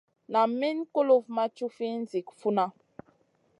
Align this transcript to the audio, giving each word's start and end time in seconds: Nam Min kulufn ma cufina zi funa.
Nam 0.31 0.51
Min 0.59 0.77
kulufn 0.93 1.31
ma 1.35 1.45
cufina 1.57 2.05
zi 2.09 2.19
funa. 2.39 2.65